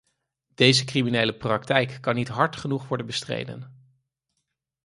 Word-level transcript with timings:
Deze 0.53 0.85
criminele 0.85 1.37
praktijk 1.37 1.97
kan 2.01 2.15
niet 2.15 2.27
hard 2.27 2.55
genoeg 2.55 2.87
worden 2.87 3.05
bestreden. 3.05 3.75